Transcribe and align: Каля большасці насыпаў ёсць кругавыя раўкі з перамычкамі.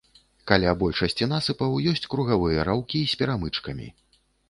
Каля 0.51 0.71
большасці 0.83 1.27
насыпаў 1.35 1.77
ёсць 1.93 2.09
кругавыя 2.17 2.67
раўкі 2.73 3.07
з 3.15 3.25
перамычкамі. 3.25 3.97